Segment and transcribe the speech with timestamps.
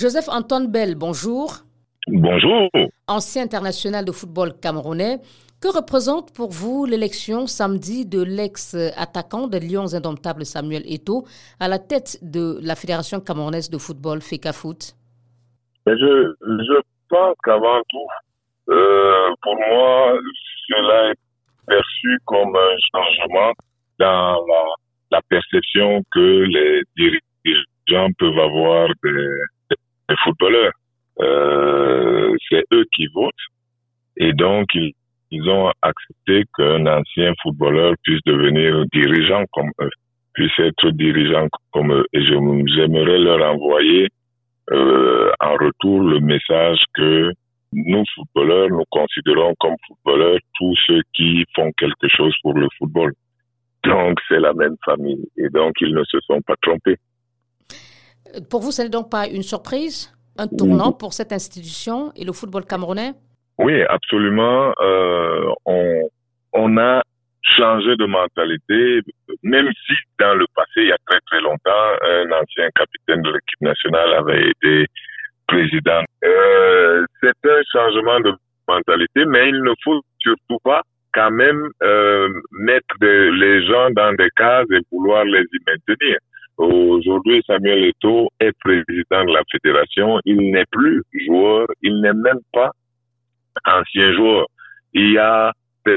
[0.00, 1.54] Joseph Antoine Bell, bonjour.
[2.06, 2.70] Bonjour.
[3.08, 5.18] Ancien international de football camerounais,
[5.60, 11.24] que représente pour vous l'élection samedi de l'ex-attaquant des Lions indomptables Samuel Eto'o
[11.58, 14.94] à la tête de la Fédération camerounaise de football FECAFOOT
[15.88, 20.12] je, je pense qu'avant tout, euh, pour moi,
[20.68, 21.18] cela est
[21.66, 23.52] perçu comme un changement
[23.98, 24.62] dans la,
[25.10, 29.28] la perception que les dirigeants peuvent avoir des,
[30.08, 30.72] des footballeurs.
[31.20, 33.34] Euh, c'est eux qui votent
[34.16, 34.92] et donc ils,
[35.30, 39.90] ils ont accepté qu'un ancien footballeur puisse devenir dirigeant comme eux,
[40.34, 42.06] puisse être dirigeant comme eux.
[42.12, 44.08] Et j'aimerais leur envoyer
[44.70, 47.32] euh, en retour le message que
[47.72, 53.12] nous, footballeurs, nous considérons comme footballeurs tous ceux qui font quelque chose pour le football.
[53.84, 55.28] Donc, c'est la même famille.
[55.36, 56.96] Et donc, ils ne se sont pas trompés.
[58.50, 62.32] Pour vous, ce n'est donc pas une surprise, un tournant pour cette institution et le
[62.32, 63.12] football camerounais?
[63.58, 64.72] Oui, absolument.
[64.80, 65.52] Euh,
[66.52, 67.02] on, a
[67.56, 69.00] changé de mentalité,
[69.42, 73.30] même si dans le passé, il y a très très longtemps, un ancien capitaine de
[73.30, 74.86] l'équipe nationale avait été
[75.46, 76.02] président.
[76.24, 78.32] Euh, c'est un changement de
[78.68, 80.82] mentalité, mais il ne faut surtout pas
[81.14, 86.18] quand même euh, mettre les gens dans des cases et vouloir les y maintenir.
[87.08, 90.20] Aujourd'hui, Samuel Eto'o est président de la fédération.
[90.26, 91.66] Il n'est plus joueur.
[91.80, 92.70] Il n'est même pas
[93.66, 94.46] ancien joueur.
[94.92, 95.50] Il y a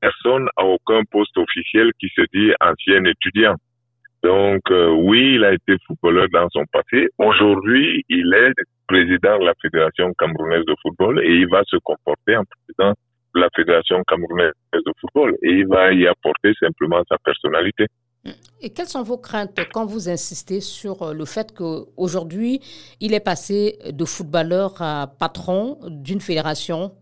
[0.00, 3.56] personne à aucun poste officiel qui se dit ancien étudiant.
[4.22, 7.08] Donc euh, oui, il a été footballeur dans son passé.
[7.18, 8.52] Aujourd'hui, il est
[8.86, 12.94] président de la Fédération camerounaise de football et il va se comporter en président
[13.34, 17.86] de la Fédération camerounaise de football et il va y apporter simplement sa personnalité.
[18.64, 22.60] Et quelles sont vos craintes quand vous insistez sur euh, le fait qu'aujourd'hui,
[23.00, 26.92] il est passé de footballeur à patron d'une fédération?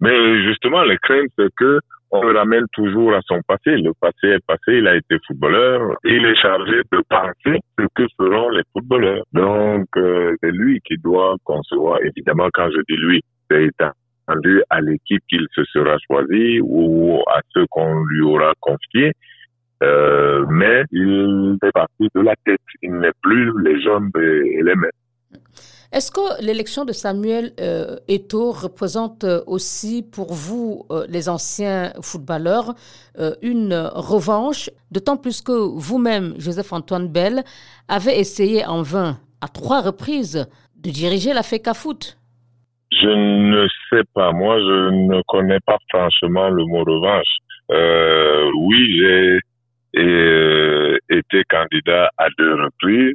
[0.00, 1.78] Mais justement, les craintes, c'est que
[2.10, 3.76] on le ramène toujours à son passé.
[3.76, 5.96] Le passé est passé, il a été footballeur.
[6.04, 9.24] Il est chargé de penser ce que feront les footballeurs.
[9.32, 11.98] Donc, euh, c'est lui qui doit concevoir.
[12.02, 17.40] Évidemment, quand je dis lui, c'est attendu à l'équipe qu'il se sera choisi ou à
[17.54, 19.12] ceux qu'on lui aura confié.
[19.82, 22.60] Euh, mais il fait partie de la tête.
[22.82, 24.88] Il n'est plus les jambes et les mains.
[25.92, 31.92] Est-ce que l'élection de Samuel euh, Eto'o représente euh, aussi pour vous, euh, les anciens
[32.00, 32.72] footballeurs,
[33.18, 37.42] euh, une revanche, d'autant plus que vous-même, Joseph-Antoine Bell,
[37.88, 40.48] avez essayé en vain, à trois reprises,
[40.82, 42.16] de diriger la FECA Foot?
[42.90, 44.32] Je ne sais pas.
[44.32, 47.32] Moi, je ne connais pas franchement le mot revanche.
[48.66, 49.40] oui, j'ai
[49.94, 53.14] été candidat à deux reprises,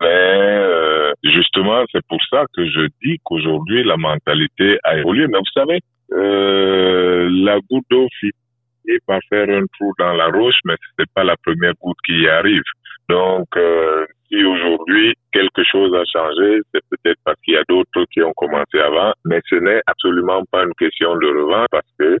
[0.00, 5.26] mais justement, c'est pour ça que je dis qu'aujourd'hui, la mentalité a évolué.
[5.26, 5.80] Mais vous savez,
[6.12, 11.06] euh, la goutte d'eau finit par faire un trou dans la roche, mais ce n'est
[11.14, 12.62] pas la première goutte qui y arrive.
[13.08, 18.04] Donc, euh, si aujourd'hui quelque chose a changé, c'est peut-être parce qu'il y a d'autres
[18.12, 22.18] qui ont commencé avant, mais ce n'est absolument pas une question de revanche parce que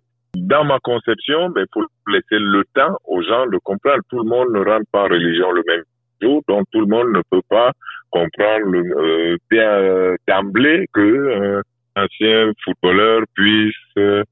[0.48, 4.00] dans ma conception, ben, faut laisser le temps aux gens de comprendre.
[4.08, 5.82] Tout le monde ne rentre pas en religion le même
[6.22, 7.72] jour, donc tout le monde ne peut pas
[8.10, 11.60] comprendre euh, bien d'emblée que
[11.96, 14.24] un ancien footballeur puisse euh,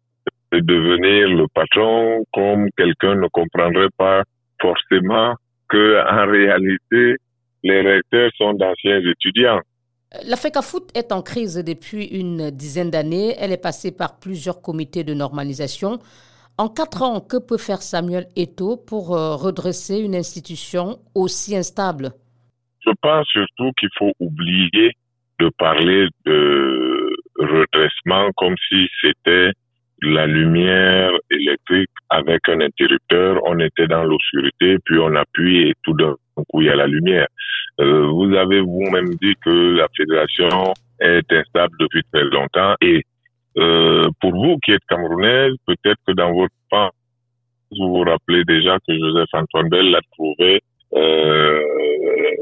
[0.52, 4.22] devenir le patron comme quelqu'un ne comprendrait pas
[4.60, 5.34] forcément
[5.68, 7.16] que en réalité
[7.62, 9.60] les recteurs sont d'anciens étudiants.
[10.24, 13.34] L'Africa Foot est en crise depuis une dizaine d'années.
[13.38, 15.98] Elle est passée par plusieurs comités de normalisation.
[16.58, 22.12] En quatre ans, que peut faire Samuel Eto'o pour euh, redresser une institution aussi instable?
[22.80, 24.92] Je pense surtout qu'il faut oublier
[25.38, 29.50] de parler de redressement comme si c'était
[30.02, 35.94] la lumière électrique avec un interrupteur, on était dans l'obscurité, puis on appuie et tout
[35.94, 36.14] d'un
[36.44, 37.28] coup il y a la lumière.
[37.80, 43.02] Euh, vous avez vous-même dit que la fédération est instable depuis très longtemps et
[43.58, 46.90] euh, pour vous qui êtes camerounaise, peut-être que dans votre temps,
[47.70, 50.60] vous vous rappelez déjà que Joseph Antoine Bell l'a trouvé
[50.94, 51.62] euh,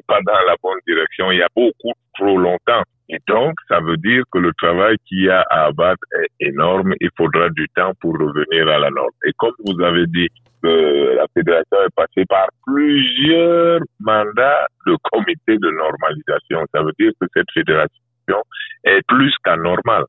[0.06, 2.82] pas dans la bonne direction il y a beaucoup trop longtemps.
[3.08, 6.94] Et donc, ça veut dire que le travail qu'il y a à abattre est énorme.
[7.00, 9.10] Il faudra du temps pour revenir à la norme.
[9.26, 10.28] Et comme vous avez dit,
[10.64, 16.64] euh, la fédération est passée par plusieurs mandats de comité de normalisation.
[16.72, 18.42] Ça veut dire que cette fédération
[18.84, 20.04] est plus qu'anormale.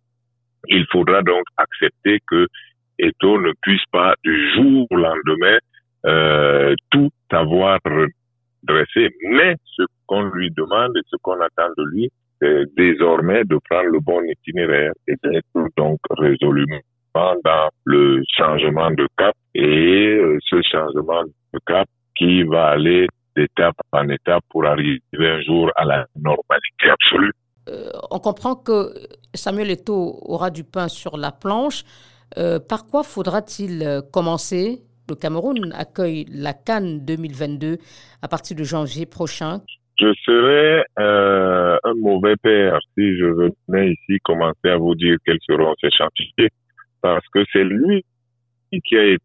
[0.70, 2.48] Il faudra donc accepter que
[2.98, 5.58] Eto ne puisse pas du jour au lendemain
[6.06, 7.80] euh, tout avoir
[8.66, 9.10] dressé.
[9.30, 12.10] Mais ce qu'on lui demande et ce qu'on attend de lui,
[12.42, 16.82] c'est désormais de prendre le bon itinéraire et d'être donc résolument
[17.16, 23.76] dans le changement de cap et euh, ce changement de cap qui va aller d'étape
[23.92, 27.32] en étape pour arriver un jour à la normalité absolue.
[27.70, 28.94] Euh, on comprend que
[29.34, 31.84] Samuel Eto'o aura du pain sur la planche.
[32.38, 37.78] Euh, par quoi faudra-t-il commencer Le Cameroun accueille la Cannes 2022
[38.22, 39.62] à partir de janvier prochain.
[40.00, 45.74] Je serais un mauvais père si je venais ici commencer à vous dire quels seront
[45.80, 46.50] ces chantiers
[47.02, 48.04] parce que c'est lui
[48.84, 49.24] qui a été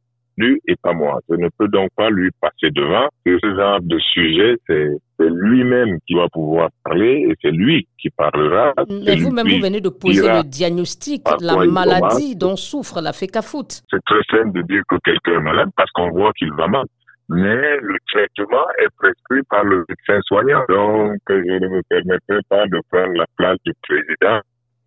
[0.66, 1.20] et pas moi.
[1.28, 3.08] Je ne peux donc pas lui passer devant.
[3.26, 4.88] Ce genre de sujet, c'est
[5.18, 8.72] lui-même qui va pouvoir parler et c'est lui qui parlera.
[8.88, 13.68] Mais vous-même, vous venez de poser le diagnostic, la maladie dont souffre la FECAFOOT.
[13.90, 16.86] C'est très simple de dire que quelqu'un est malade parce qu'on voit qu'il va mal.
[17.28, 20.64] Mais le traitement est prescrit par le médecin soignant.
[20.68, 24.40] Donc, je ne me permettrai pas de prendre la place du président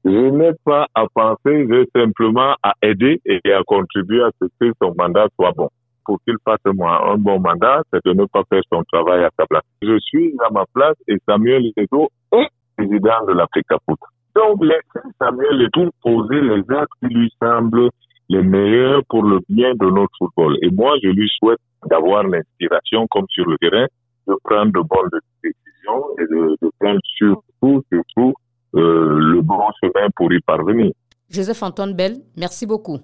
[0.06, 4.72] je n'ai pas à penser, j'ai simplement à aider et à contribuer à ce que
[4.82, 5.70] son mandat soit bon.
[6.06, 9.30] Pour qu'il fasse moi un bon mandat, c'est de ne pas faire son travail à
[9.40, 9.64] sa place.
[9.82, 13.66] Je suis à ma place et Samuel Eto'o est président de l'Afrique
[14.36, 17.90] Donc, laissez Samuel Eto'o poser les actes qui lui semblent
[18.28, 20.58] les meilleurs pour le bien de notre football.
[20.62, 21.60] Et moi, je lui souhaite
[21.90, 23.86] d'avoir l'inspiration, comme sur le terrain,
[24.28, 25.10] de prendre de bonnes
[25.42, 28.34] décisions et de, de prendre surtout, surtout,
[28.74, 30.92] le bon chemin pour y parvenir.
[31.30, 33.00] Joseph Antoine Bell, merci beaucoup.